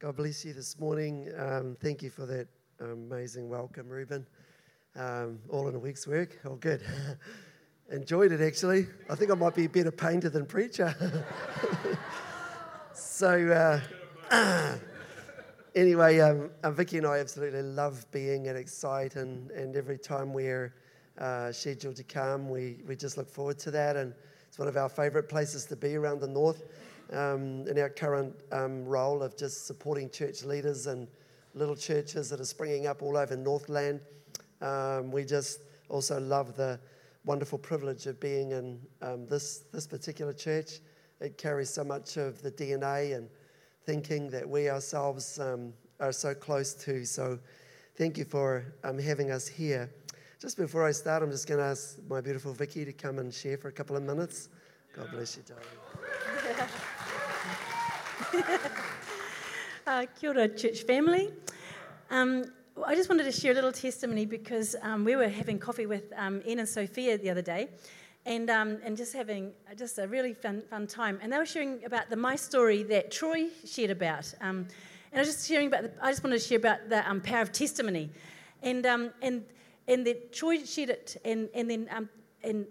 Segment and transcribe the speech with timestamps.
[0.00, 1.30] God bless you this morning.
[1.36, 2.48] Um, thank you for that
[2.80, 4.26] amazing welcome, Ruben.
[4.96, 6.38] Um, all in a week's work.
[6.46, 6.80] Oh, good.
[7.92, 8.86] Enjoyed it actually.
[9.10, 10.94] I think I might be a better painter than preacher.
[12.94, 13.82] so,
[14.30, 14.78] uh,
[15.74, 20.32] anyway, um, uh, Vicky and I absolutely love being at Excite, and, and every time
[20.32, 20.72] we're
[21.18, 23.96] uh, scheduled to come, we, we just look forward to that.
[23.96, 24.14] And
[24.48, 26.62] it's one of our favourite places to be around the north
[27.12, 31.08] um, in our current um, role of just supporting church leaders and
[31.54, 34.00] little churches that are springing up all over Northland.
[34.60, 36.78] Um, we just also love the
[37.24, 40.80] wonderful privilege of being in um, this, this particular church.
[41.20, 43.28] It carries so much of the DNA and
[43.84, 47.04] thinking that we ourselves um, are so close to.
[47.04, 47.38] So
[47.96, 49.90] thank you for um, having us here.
[50.40, 53.32] Just before I start, I'm just going to ask my beautiful Vicky to come and
[53.32, 54.48] share for a couple of minutes.
[54.96, 55.89] God bless you, darling.
[59.86, 61.30] uh, kia ora, church family.
[62.10, 62.44] Um,
[62.84, 66.12] I just wanted to share a little testimony because um, we were having coffee with
[66.16, 67.68] um, Ian and Sophia the other day,
[68.26, 71.18] and um, and just having just a really fun fun time.
[71.22, 74.32] And they were sharing about the my story that Troy shared about.
[74.40, 74.68] Um,
[75.10, 75.82] and I was just sharing about.
[75.82, 78.10] The, I just wanted to share about the um, power of testimony,
[78.62, 79.44] and um, and
[79.88, 82.08] and that Troy shared it, and and then
[82.44, 82.66] and.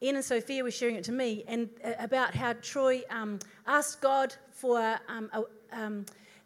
[0.00, 3.02] Ian and Sophia were sharing it to me, and uh, about how Troy
[3.66, 4.98] asked God for a,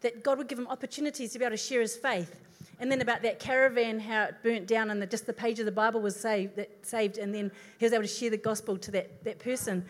[0.01, 2.41] that God would give him opportunities to be able to share his faith.
[2.81, 5.67] And then about that caravan, how it burnt down and the, just the page of
[5.67, 8.77] the Bible was saved, that, saved, and then he was able to share the gospel
[8.79, 9.85] to that, that person.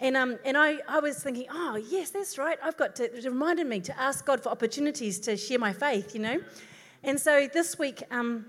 [0.00, 2.58] And, um, and I, I was thinking, oh, yes, that's right.
[2.62, 6.14] I've got to, it reminded me to ask God for opportunities to share my faith,
[6.14, 6.40] you know.
[7.04, 8.46] And so this week, um,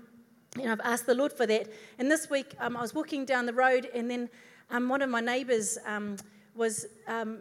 [0.56, 1.68] know, I've asked the Lord for that.
[1.98, 4.28] And this week, um, I was walking down the road, and then
[4.70, 6.16] um, one of my neighbours um,
[6.54, 7.38] was um,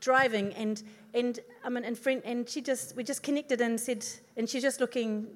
[0.00, 0.82] driving, and
[1.14, 4.04] and I mean, and and she just we just connected and said,
[4.36, 5.28] and she's just looking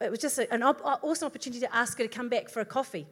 [0.00, 3.06] it was just an awesome opportunity to ask her to come back for a coffee.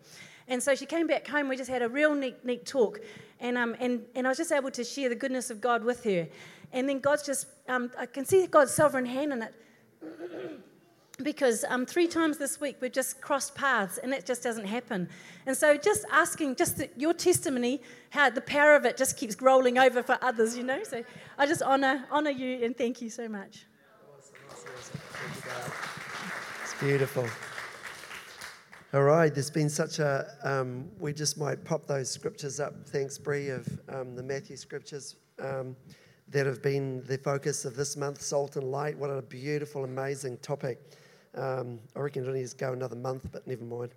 [0.47, 1.49] And so she came back home.
[1.49, 3.01] We just had a real neat, neat talk.
[3.41, 6.03] And, um, and, and I was just able to share the goodness of God with
[6.05, 6.27] her.
[6.73, 9.55] And then God's just, um, I can see God's sovereign hand in it.
[11.23, 15.09] Because um, three times this week we've just crossed paths and that just doesn't happen.
[15.47, 19.41] And so just asking, just the, your testimony, how the power of it just keeps
[19.41, 20.83] rolling over for others, you know.
[20.85, 21.03] So
[21.37, 23.67] I just honor, honor you and thank you so much.
[24.51, 25.01] Awesome.
[26.81, 27.27] Beautiful.
[28.95, 32.89] All right, there's been such a, um, we just might pop those scriptures up.
[32.89, 35.77] Thanks, Brie, of um, the Matthew scriptures um,
[36.31, 38.97] that have been the focus of this month, Salt and Light.
[38.97, 40.79] What a beautiful, amazing topic.
[41.35, 43.95] Um, I reckon it needs to go another month, but never mind.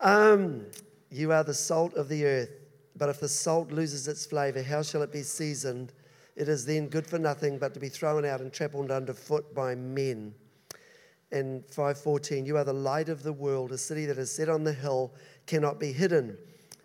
[0.00, 0.66] Um,
[1.10, 2.50] you are the salt of the earth,
[2.96, 5.92] but if the salt loses its flavor, how shall it be seasoned?
[6.34, 9.74] It is then good for nothing but to be thrown out and trampled underfoot by
[9.74, 10.34] men
[11.30, 13.72] And 5:14, you are the light of the world.
[13.72, 15.14] A city that is set on the hill
[15.46, 16.36] cannot be hidden.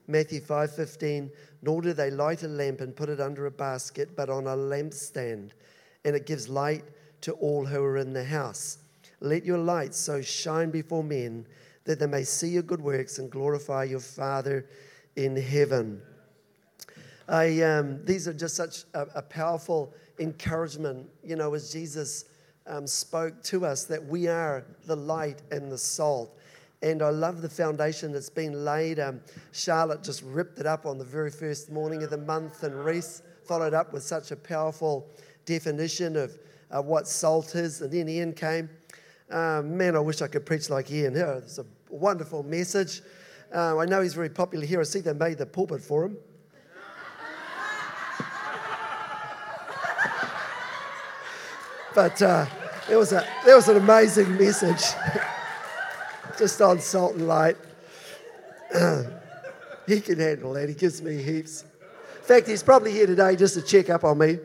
[0.08, 4.30] Matthew 5:15, nor do they light a lamp and put it under a basket, but
[4.30, 5.52] on a lampstand,
[6.06, 6.86] and it gives light
[7.22, 8.80] to all who are in the house.
[9.20, 11.46] Let your light so shine before men
[11.86, 14.68] that they may see your good works and glorify your Father
[15.16, 16.02] in heaven.
[17.28, 22.26] I, um, these are just such a, a powerful encouragement, you know, as Jesus
[22.68, 26.38] um, spoke to us that we are the light and the salt.
[26.82, 29.00] And I love the foundation that's been laid.
[29.00, 32.86] Um, Charlotte just ripped it up on the very first morning of the month, and
[32.86, 35.10] Reese followed up with such a powerful
[35.46, 36.38] definition of
[36.72, 37.82] uh, what salt is.
[37.82, 38.70] And then Ian came.
[39.30, 41.16] Um, man, I wish I could preach like Ian.
[41.16, 43.02] Yeah, it's a wonderful message.
[43.54, 44.80] Uh, I know he's very popular here.
[44.80, 46.18] I see they made the pulpit for him.
[51.96, 52.46] But uh,
[52.92, 54.84] it, was a, it was an amazing message,
[56.38, 57.58] just on salt and light.
[59.88, 60.70] he can handle that.
[60.70, 61.64] He gives me heaps.
[61.64, 64.38] In fact, he's probably here today just to check up on me.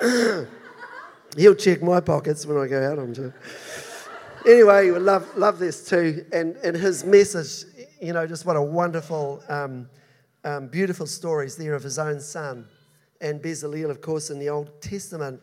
[1.36, 2.98] He'll check my pockets when I go out.
[2.98, 3.34] I'm sure.
[4.46, 7.64] Anyway, love love this too, and and his message.
[8.00, 9.88] You know, just what a wonderful, um,
[10.44, 12.66] um, beautiful stories there of his own son,
[13.20, 15.40] and Bezalel, of course, in the Old Testament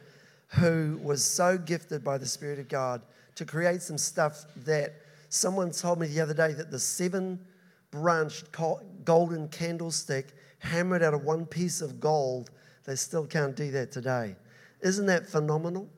[0.50, 3.02] who was so gifted by the Spirit of God
[3.36, 4.94] to create some stuff that
[5.30, 7.40] someone told me the other day that the seven
[7.92, 8.48] branched
[9.06, 10.28] golden candlestick
[10.60, 12.52] hammered out of one piece of gold,
[12.86, 14.36] they still can't do that today.
[14.82, 15.90] Isn't that phenomenal?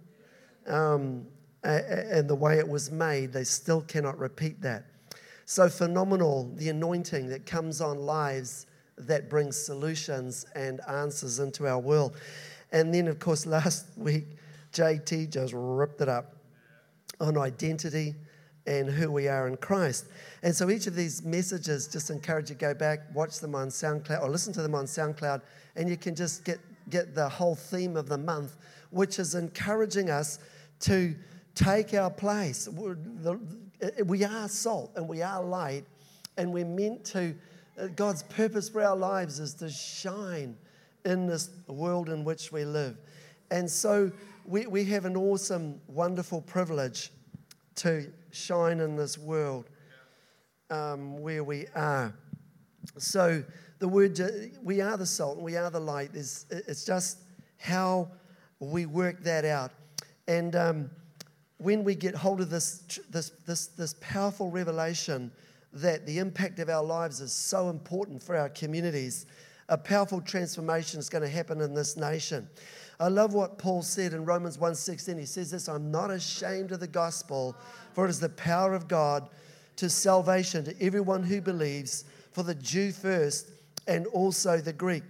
[0.68, 1.26] Um,
[1.64, 4.86] and the way it was made, they still cannot repeat that.
[5.46, 8.66] So phenomenal, the anointing that comes on lives
[8.98, 12.16] that brings solutions and answers into our world.
[12.72, 14.26] And then, of course, last week,
[14.74, 16.36] JT just ripped it up
[17.20, 18.16] on identity
[18.68, 20.06] and who we are in Christ.
[20.44, 23.70] And so each of these messages just encourage you to go back, watch them on
[23.70, 25.42] SoundCloud, or listen to them on SoundCloud,
[25.76, 28.58] and you can just get, get the whole theme of the month,
[28.90, 30.40] which is encouraging us
[30.82, 31.16] to
[31.56, 32.68] take our place.
[34.06, 35.86] We are salt and we are light,
[36.38, 37.36] and we're meant to,
[37.80, 40.58] uh, God's purpose for our lives is to shine
[41.06, 42.98] in this world in which we live.
[43.50, 44.12] And so
[44.46, 47.12] we, we have an awesome, wonderful privilege
[47.76, 49.66] to shine in this world
[50.70, 52.14] um, where we are.
[52.98, 53.44] So
[53.80, 54.20] the word,
[54.64, 56.12] we are the salt and we are the light.
[56.14, 57.20] It's, it's just
[57.58, 58.10] how
[58.60, 59.72] we work that out.
[60.28, 60.90] And um,
[61.58, 65.32] when we get hold of this, this, this, this powerful revelation
[65.74, 69.26] that the impact of our lives is so important for our communities,
[69.70, 72.48] a powerful transformation is going to happen in this nation.
[73.00, 75.18] I love what Paul said in Romans 1:16.
[75.18, 77.56] He says this, I'm not ashamed of the gospel,
[77.94, 79.30] for it is the power of God
[79.78, 83.52] to salvation to everyone who believes, for the Jew first
[83.88, 85.04] and also the Greek.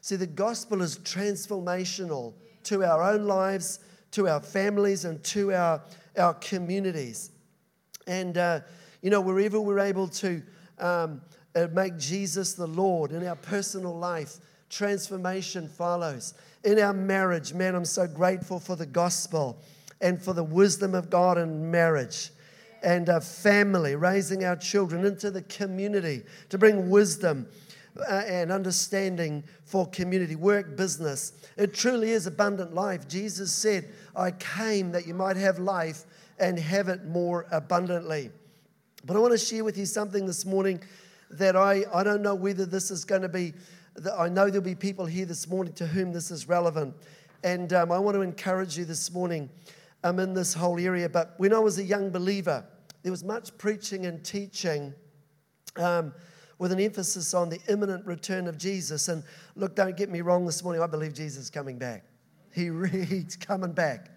[0.00, 2.34] See, the gospel is transformational
[2.64, 3.80] to our own lives,
[4.12, 5.82] to our families, and to our,
[6.16, 7.30] our communities.
[8.06, 8.60] And, uh,
[9.02, 10.42] you know, wherever we're able to
[10.78, 11.22] um,
[11.54, 14.36] uh, make Jesus the Lord in our personal life,
[14.68, 16.34] transformation follows.
[16.64, 19.60] In our marriage, man, I'm so grateful for the gospel
[20.00, 22.30] and for the wisdom of God in marriage
[22.82, 27.46] and a family, raising our children into the community to bring wisdom
[28.08, 31.32] uh, and understanding for community, work, business.
[31.56, 33.08] It truly is abundant life.
[33.08, 36.04] Jesus said, I came that you might have life
[36.38, 38.30] and have it more abundantly.
[39.04, 40.80] But I want to share with you something this morning
[41.30, 43.54] that I, I don't know whether this is going to be,
[44.16, 46.94] I know there'll be people here this morning to whom this is relevant.
[47.42, 49.48] And um, I want to encourage you this morning
[50.04, 51.08] um, in this whole area.
[51.08, 52.64] But when I was a young believer,
[53.02, 54.94] there was much preaching and teaching
[55.76, 56.12] um,
[56.58, 59.08] with an emphasis on the imminent return of Jesus.
[59.08, 59.22] And
[59.54, 62.04] look, don't get me wrong this morning, I believe Jesus is coming back.
[62.52, 64.10] He, he's coming back.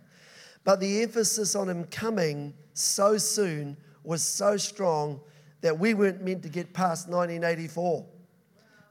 [0.63, 5.19] But the emphasis on him coming so soon was so strong
[5.61, 8.05] that we weren't meant to get past 1984.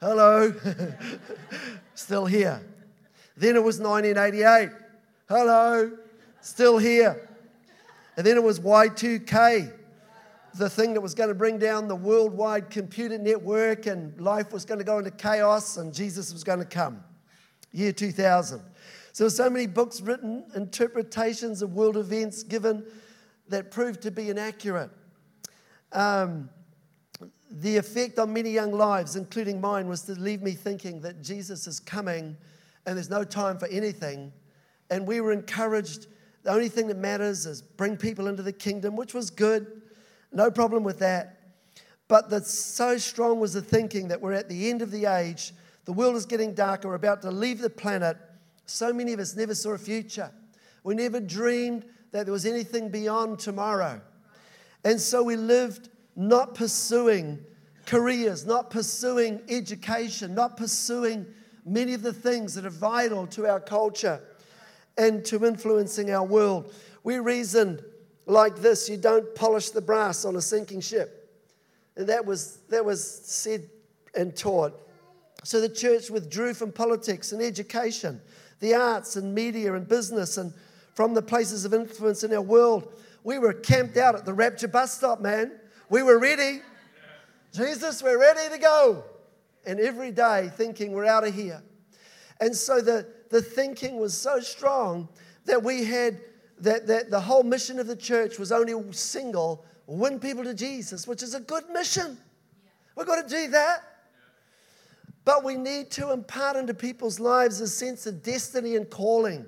[0.00, 0.54] Hello,
[1.94, 2.62] still here.
[3.36, 4.70] Then it was 1988.
[5.28, 5.90] Hello,
[6.40, 7.28] still here.
[8.16, 9.72] And then it was Y2K,
[10.54, 14.64] the thing that was going to bring down the worldwide computer network, and life was
[14.64, 17.02] going to go into chaos, and Jesus was going to come.
[17.72, 18.60] Year 2000.
[19.12, 22.84] So, so many books written, interpretations of world events given
[23.48, 24.90] that proved to be inaccurate.
[25.92, 26.50] Um,
[27.50, 31.66] the effect on many young lives, including mine, was to leave me thinking that Jesus
[31.66, 32.36] is coming
[32.86, 34.32] and there's no time for anything.
[34.90, 36.06] And we were encouraged.
[36.48, 39.82] The only thing that matters is bring people into the kingdom, which was good.
[40.32, 41.40] No problem with that.
[42.08, 45.52] But that so strong was the thinking that we're at the end of the age,
[45.84, 48.16] the world is getting darker, we're about to leave the planet.
[48.64, 50.30] So many of us never saw a future.
[50.84, 54.00] We never dreamed that there was anything beyond tomorrow.
[54.84, 57.44] And so we lived not pursuing
[57.84, 61.26] careers, not pursuing education, not pursuing
[61.66, 64.22] many of the things that are vital to our culture
[64.98, 66.74] and to influencing our world.
[67.04, 67.82] We reasoned
[68.26, 71.30] like this you don't polish the brass on a sinking ship.
[71.96, 73.70] And that was, that was said
[74.14, 74.78] and taught.
[75.44, 78.20] So the church withdrew from politics and education,
[78.60, 80.52] the arts and media and business, and
[80.94, 82.92] from the places of influence in our world.
[83.24, 85.52] We were camped out at the Rapture bus stop, man.
[85.88, 86.60] We were ready.
[87.54, 89.04] Jesus, we're ready to go.
[89.64, 91.62] And every day thinking we're out of here.
[92.40, 95.08] And so the, the thinking was so strong
[95.44, 96.20] that we had
[96.60, 101.06] that, that the whole mission of the church was only single win people to Jesus,
[101.06, 102.18] which is a good mission.
[102.96, 103.84] We've got to do that.
[105.24, 109.46] But we need to impart into people's lives a sense of destiny and calling,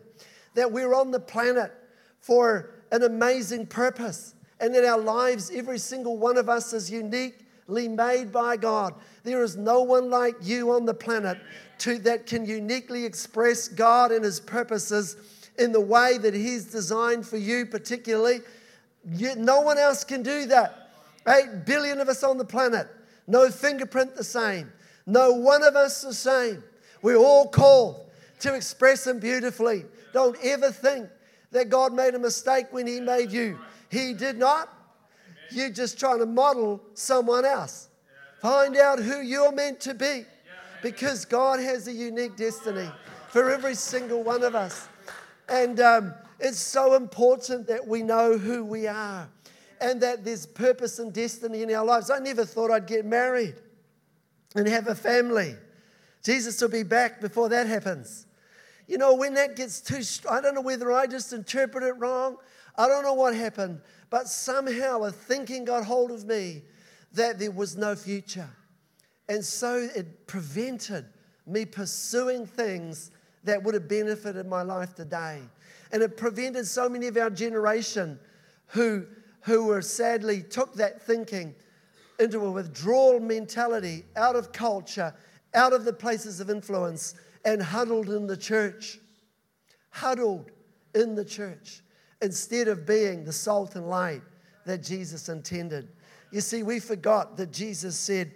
[0.54, 1.73] that we're on the planet
[2.20, 7.47] for an amazing purpose, and that our lives, every single one of us, is uniquely
[7.88, 8.94] made by God.
[9.22, 11.38] There is no one like you on the planet
[11.78, 15.16] to, that can uniquely express God and His purposes
[15.58, 18.40] in the way that He's designed for you, particularly.
[19.04, 20.90] No one else can do that.
[21.28, 22.88] Eight billion of us on the planet,
[23.26, 24.72] no fingerprint the same,
[25.06, 26.62] no one of us the same.
[27.02, 28.10] We're all called
[28.40, 29.84] to express Him beautifully.
[30.12, 31.08] Don't ever think
[31.52, 33.58] that God made a mistake when He made you.
[33.90, 34.68] He did not.
[35.50, 37.88] You're just trying to model someone else.
[38.40, 40.25] Find out who you're meant to be
[40.83, 42.90] because God has a unique destiny.
[43.30, 44.88] for every single one of us.
[45.49, 49.28] And um, it's so important that we know who we are
[49.80, 52.11] and that there's purpose and destiny in our lives.
[52.11, 53.54] I never thought I'd get married
[54.54, 55.54] and have a family.
[56.25, 58.26] Jesus will be back before that happens.
[58.87, 62.37] You know, when that gets too, I don't know whether I just interpret it wrong.
[62.76, 66.62] I don't know what happened, but somehow a thinking got hold of me
[67.12, 68.48] that there was no future.
[69.28, 71.06] And so it prevented
[71.46, 73.10] me pursuing things
[73.44, 75.40] that would have benefited my life today.
[75.92, 78.18] And it prevented so many of our generation
[78.66, 79.06] who,
[79.42, 81.54] who were sadly took that thinking
[82.18, 85.14] into a withdrawal mentality out of culture,
[85.54, 88.98] out of the places of influence, and huddled in the church.
[89.90, 90.50] Huddled
[90.94, 91.82] in the church
[92.22, 94.22] instead of being the salt and light
[94.66, 95.88] that Jesus intended.
[96.30, 98.32] You see, we forgot that Jesus said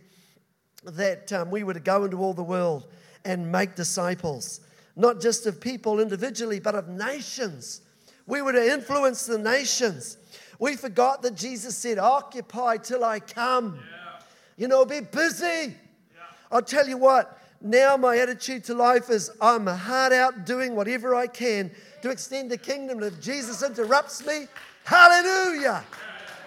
[0.84, 2.86] that um, we were to go into all the world
[3.24, 4.60] and make disciples
[4.96, 7.82] not just of people individually, but of nations.
[8.26, 10.18] We were to influence the nations.
[10.58, 13.76] We forgot that Jesus said, Occupy till I come.
[13.76, 14.20] Yeah.
[14.56, 15.44] You know, be busy.
[15.44, 16.20] Yeah.
[16.50, 21.14] I'll tell you what, now my attitude to life is I'm hard out doing whatever
[21.14, 21.70] I can
[22.02, 23.02] to extend the kingdom.
[23.02, 24.48] If Jesus interrupts me,
[24.84, 25.82] hallelujah.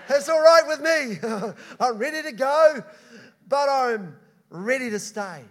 [0.07, 1.53] That's all right with me.
[1.79, 2.83] I'm ready to go,
[3.49, 4.15] but I'm
[4.51, 5.41] ready to stay.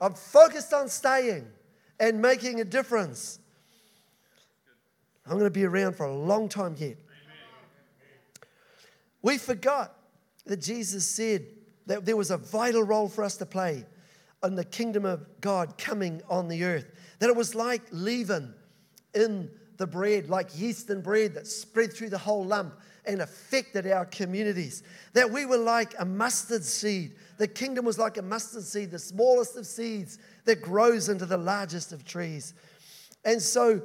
[0.00, 1.48] I'm focused on staying
[1.98, 3.40] and making a difference.
[5.26, 6.96] I'm going to be around for a long time yet.
[9.20, 9.96] We forgot
[10.44, 11.46] that Jesus said
[11.86, 13.84] that there was a vital role for us to play
[14.46, 16.86] in the kingdom of God coming on the earth.
[17.18, 18.54] That it was like leaven
[19.14, 22.74] in the bread, like yeast in bread that spread through the whole lump
[23.04, 24.82] and affected our communities.
[25.12, 27.14] That we were like a mustard seed.
[27.38, 31.36] The kingdom was like a mustard seed, the smallest of seeds that grows into the
[31.36, 32.54] largest of trees.
[33.24, 33.82] And so,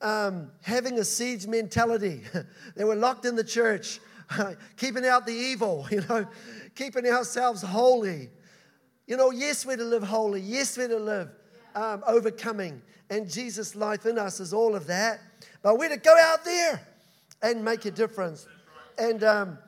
[0.00, 2.22] um, having a siege mentality,
[2.76, 4.00] they were locked in the church,
[4.76, 6.26] keeping out the evil, you know,
[6.74, 8.30] keeping ourselves holy.
[9.06, 10.40] You know, yes, we're to live holy.
[10.40, 11.30] Yes, we're to live
[11.74, 12.82] um, overcoming.
[13.10, 15.20] And Jesus' life in us is all of that.
[15.62, 16.80] But we're to go out there
[17.42, 18.46] and make a difference.
[18.98, 19.58] And um,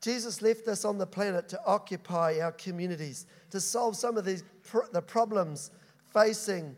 [0.00, 4.42] Jesus left us on the planet to occupy our communities, to solve some of these
[4.92, 5.70] the problems
[6.12, 6.76] facing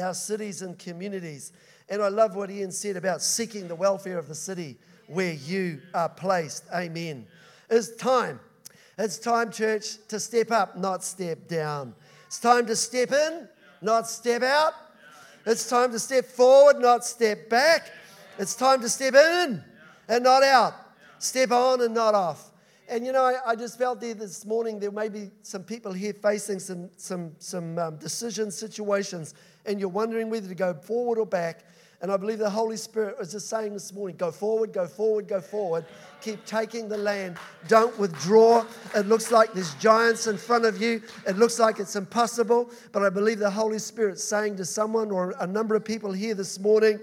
[0.00, 1.52] our cities and communities.
[1.88, 4.76] And I love what Ian said about seeking the welfare of the city
[5.06, 6.64] where you are placed.
[6.74, 7.26] Amen.
[7.70, 8.40] It's time.
[8.96, 11.94] It's time, church, to step up, not step down.
[12.26, 13.48] It's time to step in,
[13.82, 14.74] not step out.
[15.46, 17.90] It's time to step forward, not step back.
[18.38, 19.62] It's time to step in
[20.08, 20.74] and not out.
[21.18, 22.50] Step on and not off.
[22.88, 25.92] And you know, I, I, just felt there this morning there may be some people
[25.92, 29.34] here facing some, some, some um, decision situations,
[29.64, 31.64] and you're wondering whether to go forward or back.
[32.02, 35.28] And I believe the Holy Spirit was just saying this morning go forward, go forward,
[35.28, 35.84] go forward.
[36.20, 37.36] Keep taking the land.
[37.68, 38.64] Don't withdraw.
[38.94, 41.02] It looks like there's giants in front of you.
[41.26, 42.70] It looks like it's impossible.
[42.92, 46.34] But I believe the Holy Spirit's saying to someone or a number of people here
[46.34, 46.98] this morning,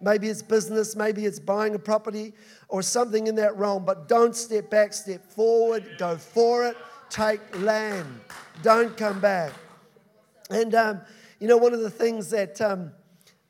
[0.00, 2.32] Maybe it's business, maybe it's buying a property
[2.68, 6.76] or something in that realm, but don't step back, step forward, go for it,
[7.10, 8.06] take land.
[8.62, 9.52] Don't come back.
[10.50, 11.00] And, um,
[11.40, 12.92] you know, one of the things that, um,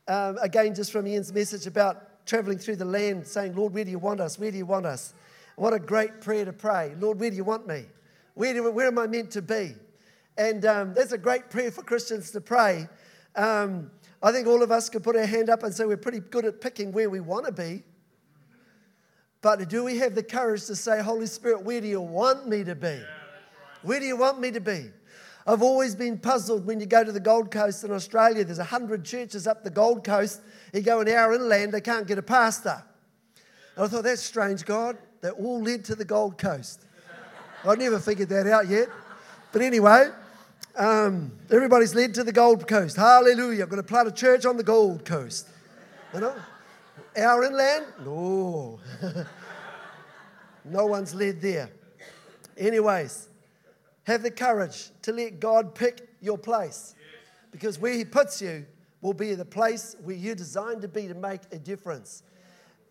[0.08, 3.90] um, again, just from Ian's message about traveling through the land, saying, Lord, where do
[3.90, 4.38] you want us?
[4.38, 5.14] Where do you want us?
[5.56, 6.94] What a great prayer to pray.
[6.98, 7.84] Lord, where do you want me?
[8.34, 9.74] Where, do, where am I meant to be?
[10.36, 12.88] And um, that's a great prayer for Christians to pray.
[13.34, 13.90] Um,
[14.22, 16.44] I think all of us could put our hand up and say we're pretty good
[16.44, 17.82] at picking where we want to be.
[19.40, 22.64] But do we have the courage to say, Holy Spirit, where do you want me
[22.64, 23.00] to be?
[23.82, 24.90] Where do you want me to be?
[25.48, 28.44] I've always been puzzled when you go to the Gold Coast in Australia.
[28.44, 30.42] There's 100 churches up the Gold Coast.
[30.74, 32.84] You go an hour inland, they can't get a pastor.
[33.74, 34.98] And I thought, that's strange, God.
[35.22, 36.84] They all led to the Gold Coast.
[37.66, 38.88] I've never figured that out yet.
[39.50, 40.10] But anyway,
[40.76, 42.96] um, everybody's led to the Gold Coast.
[42.96, 43.62] Hallelujah.
[43.62, 45.48] I'm going to plant a church on the Gold Coast.
[46.12, 46.34] You know?
[47.16, 47.86] Our inland?
[48.04, 48.80] No.
[50.66, 51.70] no one's led there.
[52.54, 53.27] Anyways,
[54.08, 56.94] have the courage to let God pick your place.
[57.52, 58.64] Because where He puts you
[59.02, 62.22] will be the place where you're designed to be to make a difference.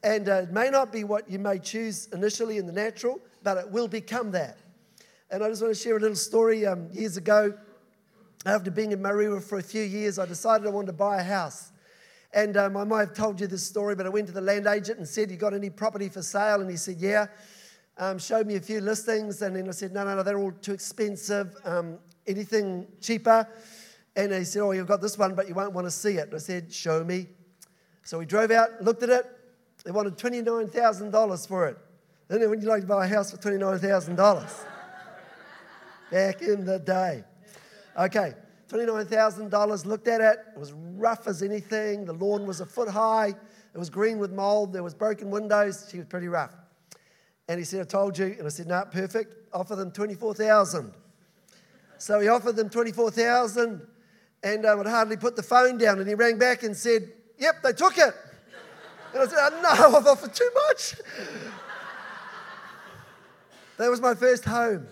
[0.04, 3.58] And uh, it may not be what you may choose initially in the natural, but
[3.58, 4.60] it will become that.
[5.32, 6.68] And I just want to share a little story.
[6.68, 7.58] Um, years ago,
[8.46, 11.24] after being in Marewa for a few years, I decided I wanted to buy a
[11.24, 11.72] house.
[12.32, 14.68] And um, I might have told you this story, but I went to the land
[14.68, 16.62] agent and said, You got any property for sale?
[16.62, 17.26] And he said, Yeah.
[18.00, 19.42] Um, showed me a few listings.
[19.42, 21.56] And then I said, No, no, no, they're all too expensive.
[21.64, 23.48] Um, anything cheaper?
[24.16, 26.28] And he said, Oh, you've got this one, but you won't want to see it.
[26.28, 27.28] And I said, Show me.
[28.04, 29.26] So we drove out, looked at it.
[29.84, 31.78] They wanted $29,000 for it.
[32.28, 34.66] Then when you like to buy a house for $29,000?
[36.12, 37.24] Back in the day.
[37.98, 38.34] Okay,
[38.70, 40.38] $29,000, looked at it.
[40.56, 42.06] It was rough as anything.
[42.06, 43.30] The lawn was a foot high.
[43.30, 44.74] It was green with mold.
[44.74, 45.88] There was broken windows.
[45.90, 46.54] She was pretty rough.
[47.48, 48.36] And he said, I told you.
[48.38, 49.34] And I said, no, perfect.
[49.54, 50.94] Offer them 24000
[51.98, 53.82] So he offered them 24000
[54.44, 56.00] and um, I would hardly put the phone down.
[56.00, 58.14] And he rang back and said, yep, they took it.
[59.14, 60.96] And I said, oh, no, I've offered too much.
[63.78, 64.88] that was my first home.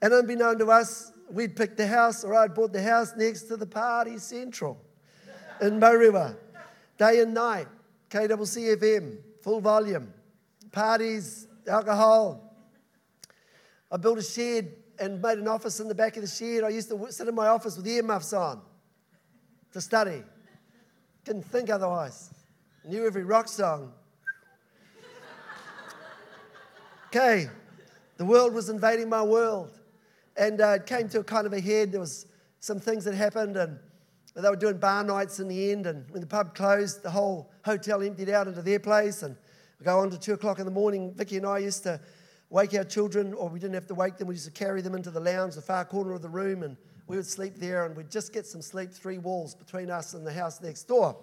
[0.00, 3.56] And unbeknown to us, we'd picked the house, or I'd bought the house next to
[3.56, 4.80] the Party Central
[5.60, 6.36] in River,
[6.96, 7.66] day and night,
[8.10, 10.12] KCCFM, full volume,
[10.70, 12.54] parties, alcohol.
[13.90, 16.64] I built a shed and made an office in the back of the shed.
[16.64, 18.60] I used to sit in my office with earmuffs on
[19.72, 20.22] to study.
[21.24, 22.32] Couldn't think otherwise.
[22.84, 23.92] Knew every rock song.
[27.08, 27.48] Okay,
[28.18, 29.70] the world was invading my world.
[30.36, 31.92] And uh, it came to a kind of a head.
[31.92, 32.26] There was
[32.60, 33.78] some things that happened, and
[34.34, 35.86] they were doing bar nights in the end.
[35.86, 39.22] And when the pub closed, the whole hotel emptied out into their place.
[39.22, 39.36] And
[39.78, 41.14] we go on to two o'clock in the morning.
[41.14, 42.00] Vicky and I used to
[42.50, 44.26] wake our children, or we didn't have to wake them.
[44.26, 46.76] We used to carry them into the lounge, the far corner of the room, and
[47.06, 47.86] we would sleep there.
[47.86, 51.16] And we'd just get some sleep, three walls between us and the house next door.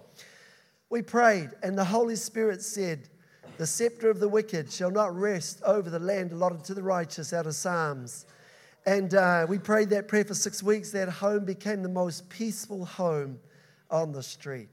[0.89, 3.09] We prayed, and the Holy Spirit said,
[3.57, 7.33] The scepter of the wicked shall not rest over the land allotted to the righteous,
[7.33, 8.25] out of Psalms.
[8.85, 10.91] And uh, we prayed that prayer for six weeks.
[10.91, 13.39] That home became the most peaceful home
[13.89, 14.69] on the street.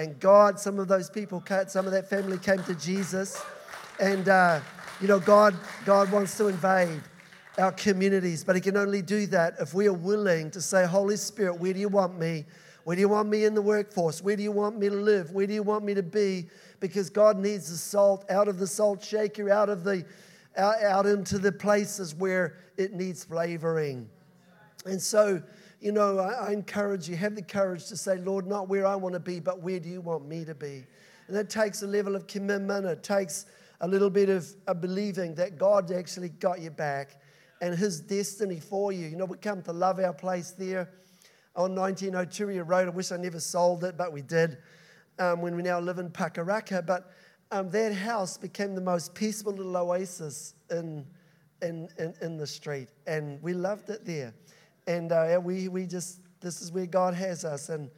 [0.00, 3.38] And God, some of those people, some of that family came to Jesus.
[4.00, 4.60] And, uh,
[4.98, 5.54] you know, God,
[5.84, 7.02] God wants to invade
[7.58, 11.16] our communities, but He can only do that if we are willing to say, Holy
[11.16, 12.46] Spirit, where do you want me?
[12.84, 14.22] Where do you want me in the workforce?
[14.22, 15.32] Where do you want me to live?
[15.32, 16.48] Where do you want me to be?
[16.80, 20.06] Because God needs the salt out of the salt shaker, out of the
[20.56, 24.08] out, out into the places where it needs flavoring.
[24.86, 25.42] And so,
[25.80, 28.94] you know, I, I, encourage you, have the courage to say, Lord, not where I
[28.96, 30.84] want to be, but where do you want me to be?
[31.26, 32.84] And that takes a level of commitment.
[32.84, 33.46] It takes
[33.80, 37.20] a little bit of believing that God actually got you back
[37.62, 39.06] and his destiny for you.
[39.06, 40.90] You know, we come to love our place there
[41.56, 42.88] on 19 Oturia Road.
[42.88, 44.58] I wish I never sold it, but we did
[45.18, 46.84] um, when we now live in Pakaraka.
[46.84, 47.10] But
[47.50, 51.06] um, that house became the most peaceful little oasis in,
[51.62, 52.88] in, in, in the street.
[53.06, 54.34] And we loved it there.
[54.90, 57.68] And uh, we, we just, this is where God has us.
[57.68, 57.90] And,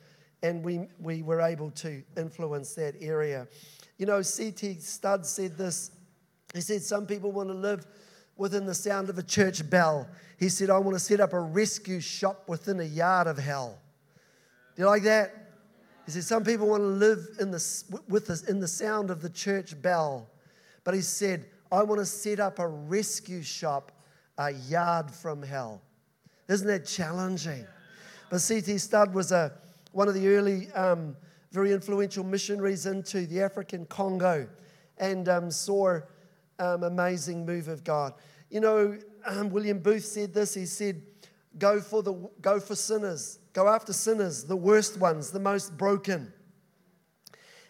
[0.42, 3.48] and we, we were able to influence that area.
[3.96, 4.74] You know, C.T.
[4.80, 5.90] Studd said this.
[6.52, 7.86] He said, Some people want to live
[8.36, 10.06] within the sound of a church bell.
[10.38, 13.78] He said, I want to set up a rescue shop within a yard of hell.
[14.76, 15.32] Do you like that?
[16.04, 19.22] He said, Some people want to live in the, with us in the sound of
[19.22, 20.28] the church bell.
[20.84, 23.92] But he said, I want to set up a rescue shop
[24.36, 25.80] a yard from hell.
[26.52, 27.66] Isn't that challenging?
[28.28, 28.76] But C.T.
[28.76, 29.52] Studd was a,
[29.92, 31.16] one of the early, um,
[31.50, 34.46] very influential missionaries into the African Congo
[34.98, 36.00] and um, saw
[36.58, 38.12] um, amazing move of God.
[38.50, 40.52] You know, um, William Booth said this.
[40.52, 41.00] He said,
[41.58, 42.12] "Go for the
[42.42, 46.32] go for sinners." Go after sinners, the worst ones, the most broken.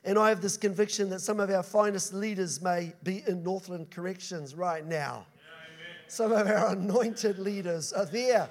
[0.04, 3.90] And I have this conviction that some of our finest leaders may be in Northland
[3.90, 5.26] Corrections right now.
[5.36, 8.48] Yeah, some of our anointed leaders are there.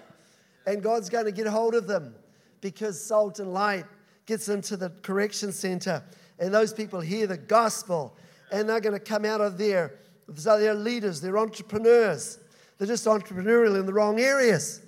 [0.65, 2.15] And God's going to get hold of them
[2.61, 3.85] because salt and light
[4.25, 6.03] gets into the correction center.
[6.39, 8.15] And those people hear the gospel
[8.51, 9.99] and they're going to come out of there.
[10.35, 12.39] So they're leaders, they're entrepreneurs.
[12.77, 14.81] They're just entrepreneurial in the wrong areas.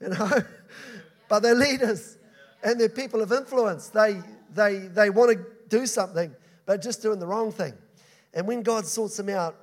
[0.00, 0.30] You know?
[1.28, 2.18] but they're leaders
[2.62, 3.88] and they're people of influence.
[3.88, 4.20] They,
[4.54, 6.34] they, they want to do something,
[6.66, 7.72] but just doing the wrong thing.
[8.34, 9.56] And when God sorts them out,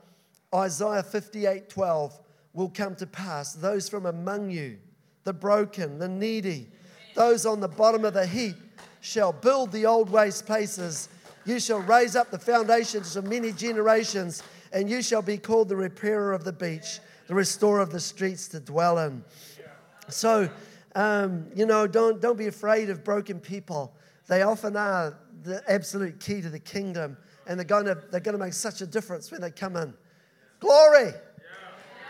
[0.53, 2.19] Isaiah 58 12
[2.53, 3.53] will come to pass.
[3.53, 4.79] Those from among you,
[5.29, 6.67] the broken, the needy,
[7.13, 8.55] those on the bottom of the heap,
[8.99, 11.07] shall build the old waste places.
[11.45, 14.41] You shall raise up the foundations of many generations,
[14.73, 18.47] and you shall be called the repairer of the beach, the restorer of the streets
[18.47, 19.23] to dwell in.
[20.07, 20.49] So,
[20.95, 23.93] um, you know, don't, don't be afraid of broken people.
[24.25, 28.37] They often are the absolute key to the kingdom, and they're going to, they're going
[28.37, 29.93] to make such a difference when they come in.
[30.59, 31.13] Glory!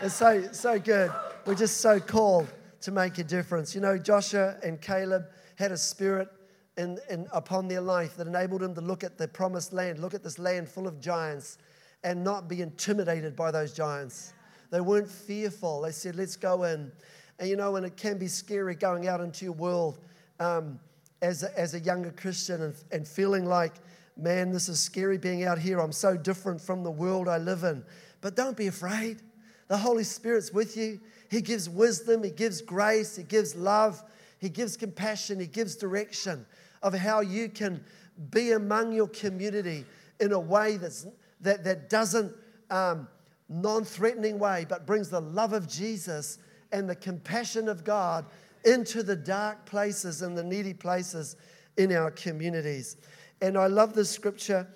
[0.00, 1.12] It's so, so good.
[1.44, 2.48] We're just so called
[2.82, 3.74] to make a difference.
[3.74, 5.24] You know, Joshua and Caleb
[5.56, 6.28] had a spirit
[6.76, 10.14] in, in, upon their life that enabled them to look at the promised land, look
[10.14, 11.58] at this land full of giants,
[12.02, 14.32] and not be intimidated by those giants.
[14.70, 15.82] They weren't fearful.
[15.82, 16.90] They said, Let's go in.
[17.38, 19.98] And you know, and it can be scary going out into your world
[20.38, 20.78] um,
[21.22, 23.74] as, a, as a younger Christian and, and feeling like,
[24.16, 25.80] man, this is scary being out here.
[25.80, 27.82] I'm so different from the world I live in.
[28.20, 29.22] But don't be afraid.
[29.70, 30.98] The Holy Spirit's with you.
[31.30, 34.02] He gives wisdom, He gives grace, He gives love,
[34.40, 36.44] He gives compassion, He gives direction
[36.82, 37.84] of how you can
[38.32, 39.86] be among your community
[40.18, 41.06] in a way that's,
[41.40, 42.34] that, that doesn't,
[42.70, 43.06] um,
[43.48, 46.38] non threatening way, but brings the love of Jesus
[46.72, 48.26] and the compassion of God
[48.64, 51.36] into the dark places and the needy places
[51.76, 52.96] in our communities.
[53.40, 54.66] And I love this scripture.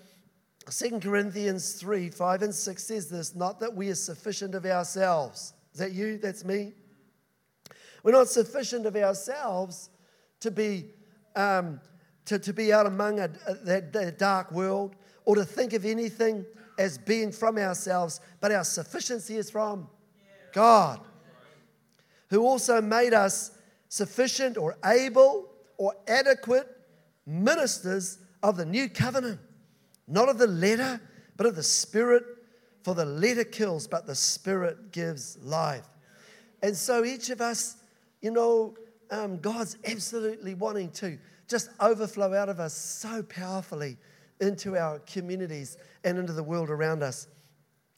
[0.70, 5.52] 2 Corinthians 3 5 and 6 says this not that we are sufficient of ourselves.
[5.72, 6.18] Is that you?
[6.18, 6.72] That's me?
[8.02, 9.90] We're not sufficient of ourselves
[10.40, 10.86] to be,
[11.34, 11.80] um,
[12.26, 15.84] to, to be out among a, a, that, that dark world or to think of
[15.84, 16.44] anything
[16.78, 19.88] as being from ourselves, but our sufficiency is from
[20.52, 21.00] God,
[22.30, 23.52] who also made us
[23.88, 26.68] sufficient or able or adequate
[27.26, 29.40] ministers of the new covenant,
[30.06, 31.00] not of the letter,
[31.36, 32.24] but of the spirit.
[32.82, 35.88] For the letter kills, but the spirit gives life.
[36.62, 37.76] And so each of us,
[38.20, 38.76] you know,
[39.10, 43.96] um, God's absolutely wanting to just overflow out of us so powerfully
[44.40, 47.26] into our communities and into the world around us.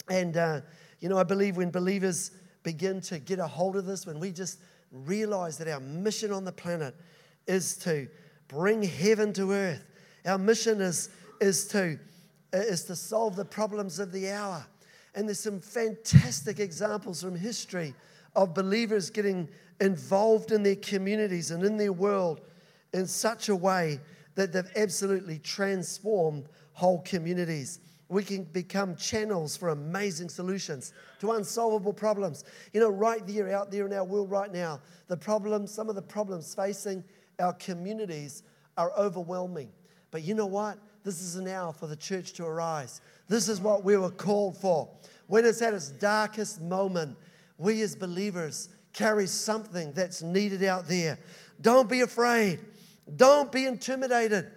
[0.09, 0.61] And, uh,
[1.01, 2.31] you know, I believe when believers
[2.63, 4.61] begin to get a hold of this, when we just
[4.93, 6.95] realize that our mission on the planet
[7.47, 8.09] is to
[8.49, 9.85] bring heaven to earth,
[10.25, 11.09] our mission is,
[11.41, 11.99] is, to,
[12.55, 14.67] uh, is to solve the problems of the hour.
[15.15, 17.95] And there's some fantastic examples from history
[18.35, 19.49] of believers getting
[19.81, 22.43] involved in their communities and in their world
[22.93, 24.01] in such a way
[24.35, 27.81] that they've absolutely transformed whole communities.
[28.09, 32.45] We can become channels for amazing solutions to unsolvable problems.
[32.73, 35.97] You know, right there, out there in our world right now, the problems, some of
[35.97, 37.03] the problems facing
[37.41, 38.45] our communities
[38.77, 39.71] are overwhelming.
[40.11, 40.79] But you know what?
[41.07, 43.01] This is an hour for the church to arise.
[43.29, 44.89] This is what we were called for.
[45.29, 47.17] When it's at its darkest moment,
[47.59, 51.21] we as believers carry something that's needed out there.
[51.61, 52.59] Don't be afraid.
[53.15, 54.51] Don't be intimidated.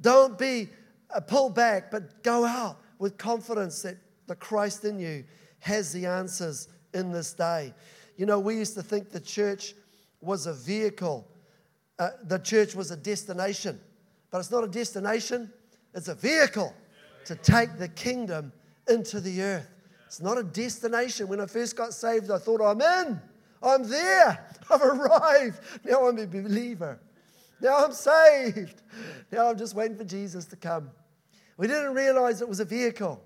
[0.00, 0.68] Don't be
[1.12, 3.96] uh, pulled back, but go out with confidence that
[4.28, 5.24] the Christ in you
[5.58, 7.74] has the answers in this day.
[8.16, 9.74] You know, we used to think the church
[10.20, 11.26] was a vehicle,
[11.98, 13.80] uh, the church was a destination,
[14.30, 15.52] but it's not a destination,
[15.94, 16.74] it's a vehicle
[17.24, 18.52] to take the kingdom
[18.88, 19.68] into the earth.
[20.06, 21.28] It's not a destination.
[21.28, 23.20] When I first got saved, I thought, I'm in,
[23.62, 25.60] I'm there, I've arrived.
[25.84, 27.00] Now I'm a believer.
[27.60, 28.82] Now I'm saved.
[29.30, 30.90] Now I'm just waiting for Jesus to come.
[31.56, 33.22] We didn't realize it was a vehicle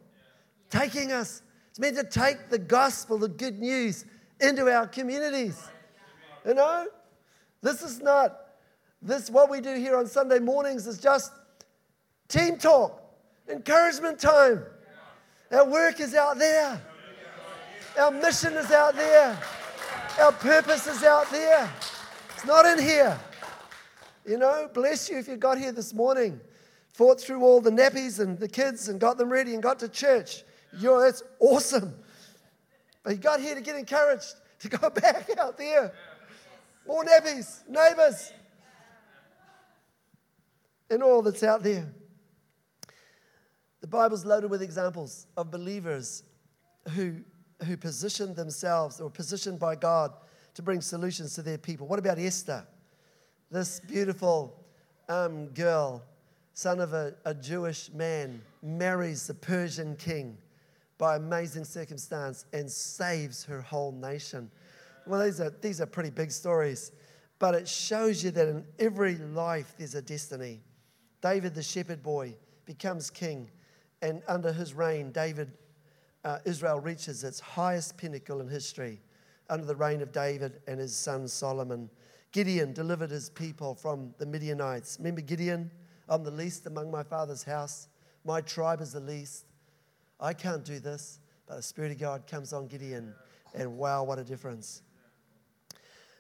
[0.71, 1.43] taking us.
[1.71, 4.05] It's meant to take the gospel, the good news,
[4.41, 5.63] into our communities.
[6.47, 6.87] You know?
[7.63, 8.37] This is not,
[9.03, 11.33] this, what we do here on Sunday mornings is just
[12.29, 13.03] team talk,
[13.49, 14.65] encouragement time.
[15.53, 16.81] Our work is out there.
[17.99, 19.39] Our mission is out there.
[20.21, 21.71] Our purpose is out there.
[22.35, 23.19] It's not in here.
[24.27, 26.41] You know, bless you if you got here this morning,
[26.93, 29.89] fought through all the nappies and the kids and got them ready and got to
[29.89, 30.43] church.
[30.79, 31.95] You're, that's awesome.
[33.03, 35.93] But you got here to get encouraged to go back out there.
[36.87, 38.33] More nappies, neighbors,
[40.91, 41.87] and all that's out there.
[43.87, 46.25] The Bible's loaded with examples of believers
[46.97, 47.19] who,
[47.65, 50.13] who positioned themselves or positioned by God
[50.55, 51.87] to bring solutions to their people.
[51.87, 52.67] What about Esther?
[53.53, 54.61] this beautiful
[55.09, 56.03] um, girl,
[56.55, 60.37] son of a, a Jewish man, marries the Persian king
[60.99, 64.51] by amazing circumstance and saves her whole nation.
[65.07, 66.91] Well, these are, these are pretty big stories,
[67.39, 70.61] but it shows you that in every life there's a destiny.
[71.23, 73.49] David, the shepherd boy, becomes king,
[74.07, 75.51] and under his reign, David,
[76.25, 79.01] uh, Israel reaches its highest pinnacle in history
[79.51, 81.91] under the reign of David and his son Solomon.
[82.31, 84.99] Gideon delivered his people from the Midianites.
[85.01, 85.73] Remember Gideon?
[86.09, 87.89] I'm the least among my father's house.
[88.25, 89.47] My tribe is the least.
[90.21, 93.13] I can't do this, but the Spirit of God comes on Gideon,
[93.55, 94.83] and wow, what a difference.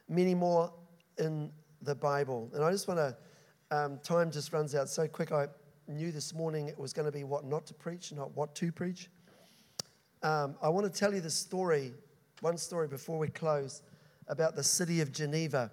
[0.08, 0.72] Many more
[1.18, 2.50] in the Bible.
[2.52, 3.16] And I just want to,
[3.70, 5.30] um, time just runs out so quick.
[5.30, 5.46] I
[5.88, 8.72] knew this morning it was going to be what not to preach, not what to
[8.72, 9.08] preach.
[10.22, 11.92] Um, I want to tell you the story,
[12.40, 13.82] one story before we close,
[14.28, 15.70] about the city of Geneva.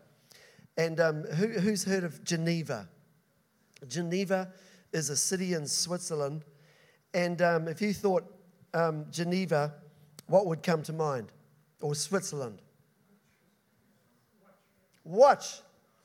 [0.77, 2.87] And um, who, who's heard of Geneva?
[3.87, 4.53] Geneva
[4.91, 6.45] is a city in Switzerland.
[7.13, 8.23] And um, if you thought
[8.73, 9.73] um, Geneva,
[10.27, 11.31] what would come to mind?
[11.81, 12.61] Or Switzerland?
[15.03, 15.61] Watch.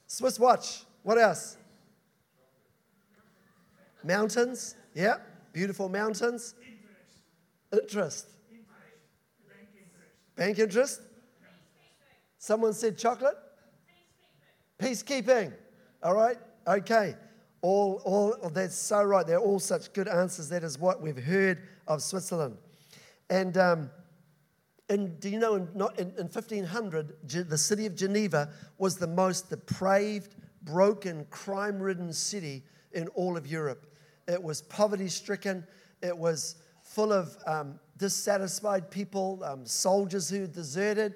[0.06, 0.84] Swiss watch.
[1.02, 1.57] What else?
[4.04, 4.76] Mountains.
[4.94, 5.16] Yeah,
[5.52, 6.54] beautiful mountains.
[7.72, 8.26] Interest.
[10.36, 11.00] Bank interest.
[12.38, 13.36] Someone said chocolate.
[14.78, 15.52] Peacekeeping.
[16.02, 16.38] All right.
[16.66, 17.16] Okay.
[17.60, 19.26] All, all that's so right.
[19.26, 20.48] They're all such good answers.
[20.48, 22.56] That is what we've heard of Switzerland.
[23.28, 23.90] And, um,
[24.88, 29.08] and do you know, in, not, in, in 1500, the city of Geneva was the
[29.08, 33.86] most depraved, broken, crime ridden city in all of Europe.
[34.26, 35.66] It was poverty stricken,
[36.02, 41.14] it was full of um, dissatisfied people, um, soldiers who deserted.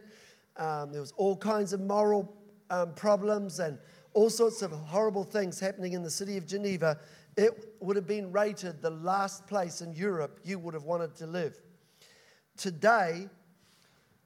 [0.57, 2.37] Um, there was all kinds of moral
[2.71, 3.79] um, problems and
[4.15, 6.99] all sorts of horrible things happening in the city of Geneva,
[7.37, 11.27] it would have been rated the last place in Europe you would have wanted to
[11.27, 11.57] live.
[12.57, 13.29] Today,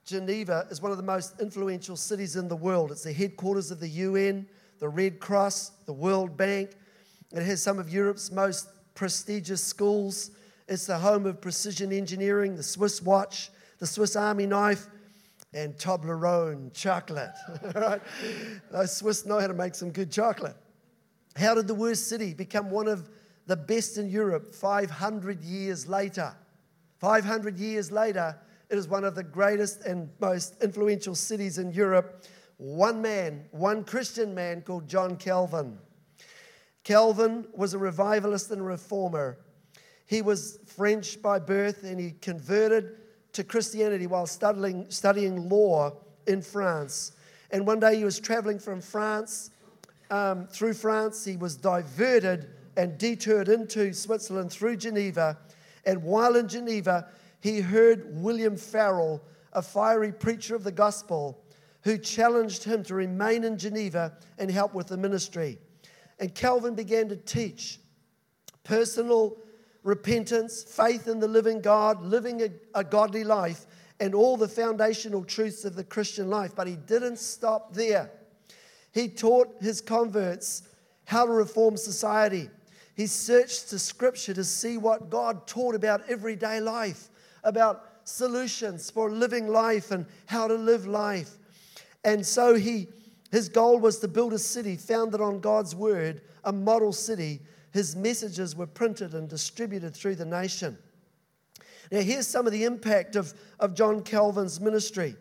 [0.04, 2.90] Geneva is one of the most influential cities in the world.
[2.90, 6.70] It's the headquarters of the UN, the Red Cross, the World Bank.
[7.32, 10.30] It has some of Europe's most prestigious schools.
[10.68, 14.86] It's the home of precision engineering, the Swiss watch, the Swiss Army knife,
[15.52, 17.32] and Toblerone chocolate.
[17.74, 18.00] right?
[18.70, 20.56] Those Swiss know how to make some good chocolate.
[21.36, 23.10] How did the worst city become one of
[23.46, 26.34] the best in Europe 500 years later?
[26.98, 28.36] 500 years later,
[28.70, 32.24] it is one of the greatest and most influential cities in Europe.
[32.56, 35.78] One man, one Christian man called John Calvin.
[36.86, 39.38] Calvin was a revivalist and reformer.
[40.06, 42.98] He was French by birth and he converted
[43.32, 45.96] to Christianity while studying, studying law
[46.28, 47.10] in France.
[47.50, 49.50] And one day he was traveling from France,
[50.12, 51.24] um, through France.
[51.24, 55.38] He was diverted and detoured into Switzerland through Geneva.
[55.84, 57.08] And while in Geneva,
[57.40, 59.20] he heard William Farel,
[59.54, 61.42] a fiery preacher of the gospel,
[61.82, 65.58] who challenged him to remain in Geneva and help with the ministry.
[66.18, 67.78] And Calvin began to teach
[68.64, 69.36] personal
[69.82, 73.66] repentance, faith in the living God, living a, a, godly life,
[74.00, 76.52] and all the foundational truths of the Christian life.
[76.56, 78.10] But he didn't stop there.
[78.92, 80.62] He taught his converts
[81.04, 82.50] how to reform society.
[82.94, 87.10] He searched the scripture to see what God taught about everyday life,
[87.44, 91.36] about solutions for living life and how to live life.
[92.04, 92.88] And so he,
[93.30, 97.40] his goal was to build a city founded on God's word, a model city
[97.76, 100.78] his messages were printed and distributed through the nation.
[101.92, 105.14] Now, here's some of the impact of, of John Calvin's ministry.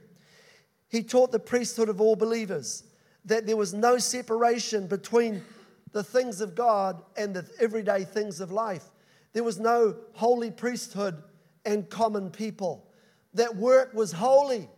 [0.88, 2.86] He taught the priesthood of all believers
[3.26, 5.44] that there was no separation between
[5.92, 8.86] the things of God and the everyday things of life.
[9.34, 11.22] There was no holy priesthood
[11.66, 12.88] and common people.
[13.34, 14.70] That work was holy,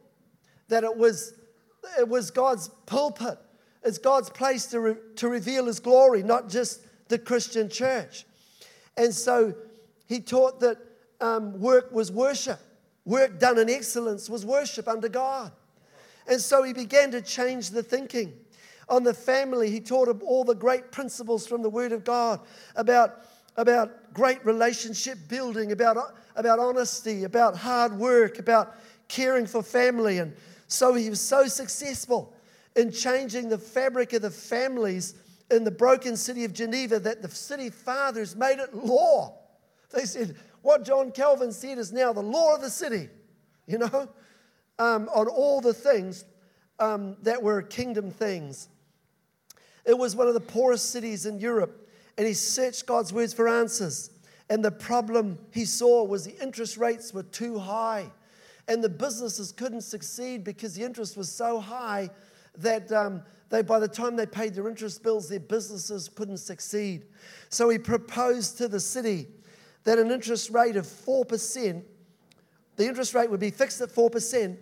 [0.70, 1.34] that it was,
[2.00, 3.38] it was God's pulpit.
[3.84, 8.26] It's God's place to, re, to reveal His glory, not just the Christian church.
[8.98, 9.54] And so
[10.08, 10.78] he taught that
[11.22, 12.60] um, work was worship.
[13.06, 15.52] Work done in excellence was worship under God.
[16.28, 18.34] And so he began to change the thinking.
[18.90, 22.40] On the family, he taught all the great principles from the Word of God
[22.76, 28.76] about, about great relationship building, about, about honesty, about hard work, about
[29.08, 30.20] caring for family.
[30.20, 30.34] And
[30.68, 32.34] so he was so successful
[32.76, 35.16] in changing the fabric of the families
[35.50, 39.40] in the broken city of Geneva that the city fathers made it law.
[39.92, 43.10] They said, what John Calvin said is now the law of the city,
[43.66, 44.10] you know,
[44.78, 46.26] um, on all the things
[46.80, 48.68] um, that were kingdom things.
[49.86, 53.48] It was one of the poorest cities in Europe, and he searched God's words for
[53.48, 54.12] answers.
[54.50, 58.12] And the problem he saw was the interest rates were too high,
[58.68, 62.10] and the businesses couldn't succeed because the interest was so high
[62.58, 67.06] that um, they, by the time they paid their interest bills, their businesses couldn't succeed.
[67.50, 69.28] So he proposed to the city
[69.84, 71.82] that an interest rate of 4%,
[72.76, 74.58] the interest rate would be fixed at 4%.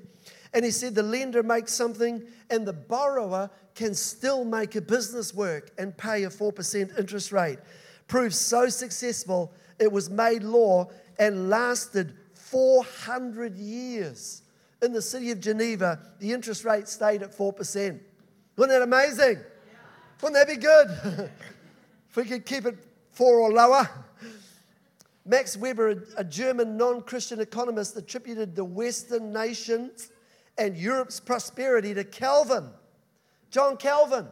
[0.53, 5.33] And he said the lender makes something and the borrower can still make a business
[5.33, 7.59] work and pay a 4% interest rate.
[8.07, 12.15] Proved so successful, it was made law and lasted
[12.55, 14.41] 400 years.
[14.81, 17.99] In the city of Geneva, the interest rate stayed at 4%.
[18.55, 19.41] Wasn't that amazing?
[20.21, 20.87] Wouldn't that be good?
[22.09, 22.77] if we could keep it
[23.11, 23.89] four or lower.
[25.25, 30.09] Max Weber, a German non Christian economist, attributed the Western nations
[30.57, 32.69] and Europe's prosperity to Calvin,
[33.51, 34.27] John Calvin.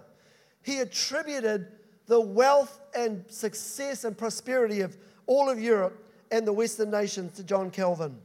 [0.61, 1.73] He attributed
[2.05, 4.95] the wealth and success and prosperity of
[5.27, 6.02] all of Europe
[6.33, 8.17] and the Western nations to John Calvin.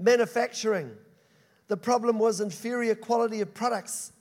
[0.00, 0.90] Manufacturing.
[1.68, 4.12] The problem was inferior quality of products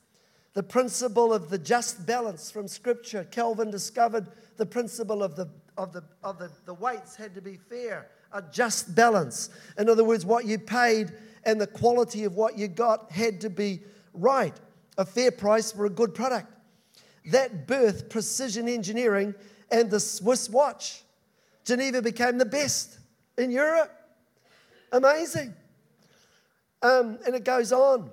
[0.53, 3.23] The principle of the just balance from Scripture.
[3.32, 4.27] Calvin discovered
[4.58, 8.41] the principle of the, of the, of the, the weights had to be fair, a
[8.51, 9.51] just balance.
[9.77, 11.13] In other words, what you paid
[11.45, 13.79] and the quality of what you got had to be
[14.13, 14.53] right.
[14.97, 16.51] A fair price for a good product.
[17.32, 19.34] That birth precision engineering
[19.71, 21.03] and the Swiss watch.
[21.69, 22.97] Geneva became the best
[23.38, 23.91] in Europe.
[24.91, 25.53] Amazing.
[26.82, 28.10] Um, and it goes on.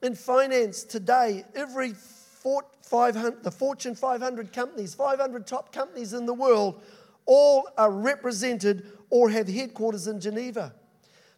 [0.00, 6.80] In finance today, every 500, the Fortune 500 companies, 500 top companies in the world,
[7.26, 10.72] all are represented or have headquarters in Geneva.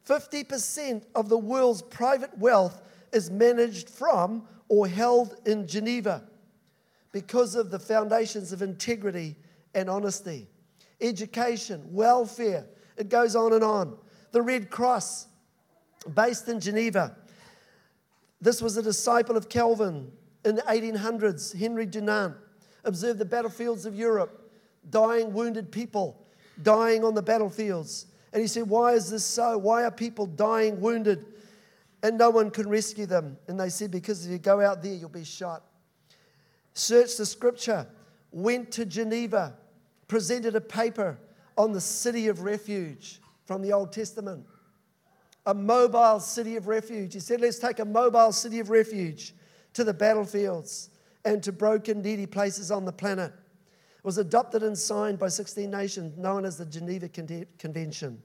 [0.07, 2.83] 50% of the world's private wealth
[3.15, 6.23] is managed from or held in Geneva
[7.13, 9.37] because of the foundations of integrity
[9.75, 10.49] and honesty.
[11.03, 13.97] Education, welfare, it goes on and on.
[14.31, 15.27] The Red Cross,
[16.15, 17.17] based in Geneva.
[18.41, 20.11] This was a disciple of Calvin
[20.45, 22.35] in the 1800s, Henry Dunant.
[22.85, 24.51] Observed the battlefields of Europe,
[24.91, 26.27] dying, wounded people,
[26.63, 28.07] dying on the battlefields.
[28.33, 29.57] And he said, Why is this so?
[29.59, 31.27] Why are people dying, wounded,
[32.03, 33.37] and no one can rescue them?
[33.47, 35.63] And they said, Because if you go out there, you'll be shot.
[36.75, 37.87] Searched the scripture,
[38.33, 39.55] went to Geneva,
[40.13, 41.19] presented a paper
[41.57, 44.45] on the city of refuge from the Old Testament.
[45.47, 47.15] A mobile city of refuge.
[47.15, 49.33] He said, Let's take a mobile city of refuge
[49.73, 50.91] to the battlefields
[51.25, 53.33] and to broken, needy places on the planet
[53.97, 58.23] It was adopted and signed by 16 nations, known as the Geneva Convention.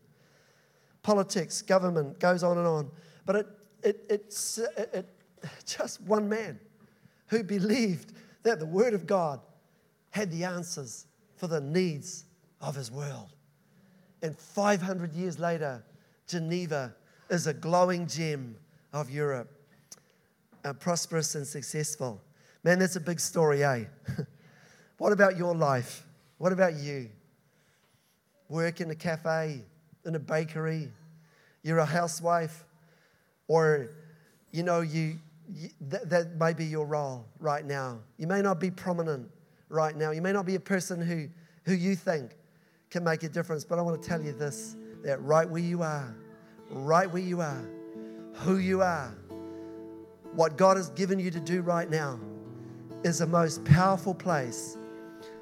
[1.04, 2.92] Politics, government, goes on and on.
[3.26, 3.48] But it,
[3.82, 5.10] it, it's it, it,
[5.66, 6.60] just one man
[7.28, 8.12] who believed
[8.44, 9.40] that the Word of God
[10.12, 11.07] had the answers
[11.38, 12.26] for the needs
[12.60, 13.30] of his world.
[14.22, 15.84] And 500 years later,
[16.28, 16.94] Geneva
[17.30, 18.56] is a glowing gem
[18.92, 19.50] of Europe,
[20.66, 22.20] uh, prosperous and successful.
[22.64, 23.86] Man, that's a big story, eh?
[24.98, 26.08] What about your life?
[26.40, 27.10] What about you?
[28.50, 29.62] Work in a cafe,
[30.06, 30.92] in a bakery,
[31.62, 32.66] you're a housewife,
[33.48, 33.90] or
[34.52, 35.20] you know, you,
[35.54, 38.00] you that, that may be your role right now.
[38.18, 39.30] You may not be prominent
[39.70, 40.12] right now.
[40.12, 41.28] You may not be a person who,
[41.66, 42.32] who you think
[42.90, 45.84] can make a difference, but I want to tell you this that right where you
[45.84, 46.16] are,
[46.70, 47.64] right where you are,
[48.34, 49.14] who you are,
[50.34, 52.20] what God has given you to do right now
[53.04, 54.78] is the most powerful place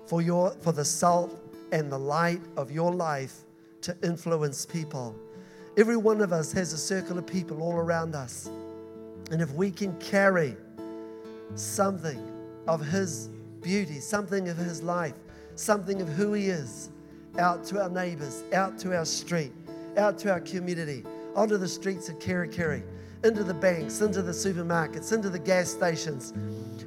[0.07, 1.39] for, your, for the salt
[1.71, 3.41] and the light of your life
[3.81, 5.15] to influence people.
[5.77, 8.49] Every one of us has a circle of people all around us.
[9.31, 10.55] And if we can carry
[11.55, 12.31] something
[12.67, 13.29] of His
[13.65, 15.15] beauty, something of His life,
[15.55, 16.91] something of who He is
[17.39, 19.51] out to our neighbors, out to our street,
[19.97, 21.03] out to our community,
[21.35, 22.83] onto the streets of Kerikeri,
[23.23, 26.31] into the banks, into the supermarkets, into the gas stations,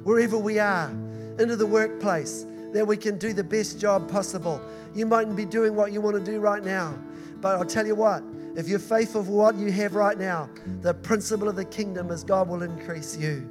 [0.03, 0.89] wherever we are,
[1.37, 4.61] into the workplace, that we can do the best job possible.
[4.95, 6.97] You mightn't be doing what you want to do right now,
[7.41, 8.23] but I'll tell you what,
[8.55, 10.49] if you're faithful for what you have right now,
[10.81, 13.47] the principle of the kingdom is God will increase you.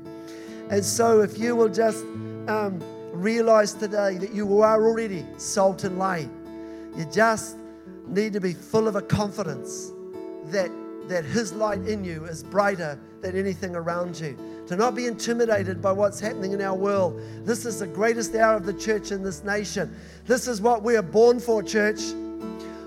[0.71, 2.05] And so if you will just
[2.49, 6.29] um, realize today that you are already salt and light,
[6.97, 7.57] you just
[8.07, 9.93] need to be full of a confidence
[10.47, 10.71] that,
[11.09, 15.81] that His light in you is brighter than anything around you to not be intimidated
[15.81, 17.21] by what's happening in our world.
[17.45, 19.95] This is the greatest hour of the church in this nation.
[20.27, 22.01] This is what we are born for, church.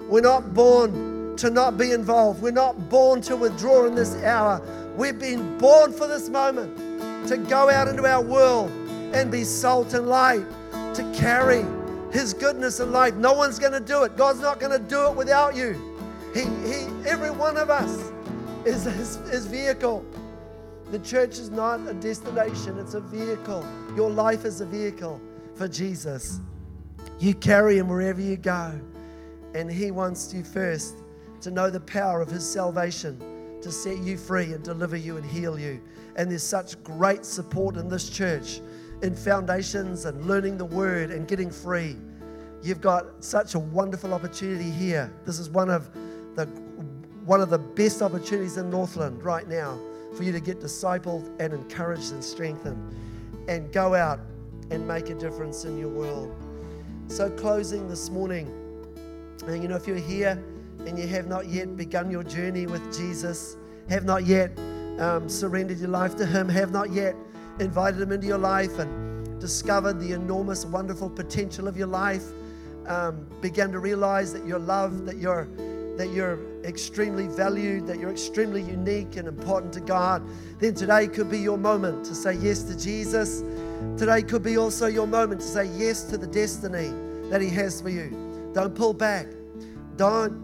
[0.08, 4.62] We're not born to not be involved, we're not born to withdraw in this hour.
[4.96, 8.72] We've been born for this moment to go out into our world
[9.14, 11.66] and be salt and light, to carry
[12.12, 13.16] His goodness and life.
[13.16, 14.18] No one's going to do it.
[14.18, 15.80] God's not going to do it without you.
[16.34, 18.12] He, he, every one of us
[18.66, 20.06] is His, his vehicle.
[20.92, 23.66] The church is not a destination, it's a vehicle.
[23.96, 25.22] Your life is a vehicle
[25.56, 26.42] for Jesus.
[27.18, 28.80] You carry him wherever you go.
[29.54, 30.98] And he wants you first
[31.42, 33.20] to know the power of his salvation,
[33.62, 35.82] to set you free and deliver you and heal you.
[36.16, 38.60] And there's such great support in this church
[39.02, 41.98] in foundations and learning the word and getting free.
[42.62, 45.12] You've got such a wonderful opportunity here.
[45.26, 45.90] This is one of
[46.36, 46.46] the
[47.26, 49.80] one of the best opportunities in Northland right now
[50.16, 52.96] for you to get discipled and encouraged and strengthened
[53.48, 54.20] and go out
[54.72, 56.36] and make a difference in your world.
[57.08, 58.48] So, closing this morning,
[59.46, 60.42] and you know, if you're here
[60.86, 63.58] and you have not yet begun your journey with Jesus,
[63.90, 64.58] have not yet
[65.00, 67.16] um, surrendered your life to Him, have not yet
[67.60, 72.26] invited Him into your life and discovered the enormous, wonderful potential of your life,
[72.88, 75.48] um, began to realize that you're loved, that you're
[75.98, 80.24] that you're extremely valued, that you're extremely unique and important to God,
[80.58, 83.44] then today could be your moment to say yes to Jesus.
[83.98, 86.92] Today could be also your moment to say yes to the destiny
[87.30, 88.52] that He has for you.
[88.54, 89.28] Don't pull back.
[89.98, 90.44] Don't,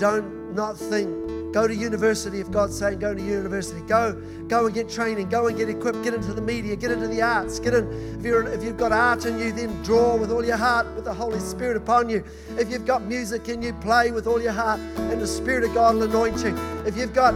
[0.00, 1.08] don't not think
[1.52, 3.80] Go to university if God's saying go to university.
[3.82, 4.12] Go,
[4.48, 5.30] go and get training.
[5.30, 6.02] Go and get equipped.
[6.02, 6.76] Get into the media.
[6.76, 7.58] Get into the arts.
[7.58, 8.18] Get in.
[8.18, 11.04] If you're if you've got art in you, then draw with all your heart with
[11.04, 12.22] the Holy Spirit upon you.
[12.58, 15.72] If you've got music in you, play with all your heart, and the Spirit of
[15.72, 16.54] God will anoint you.
[16.86, 17.32] If you've got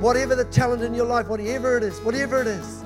[0.00, 2.84] whatever the talent in your life, whatever it is, whatever it is,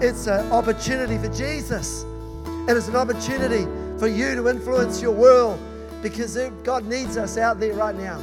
[0.00, 3.64] it's an opportunity for Jesus, and it's an opportunity
[3.98, 5.60] for you to influence your world
[6.02, 8.18] because God needs us out there right now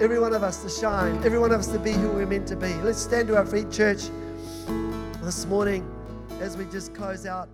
[0.00, 2.46] every one of us to shine, every one of us to be who we're meant
[2.48, 2.72] to be.
[2.76, 4.08] Let's stand to our feet, church,
[5.22, 5.88] this morning
[6.40, 7.48] as we just close out.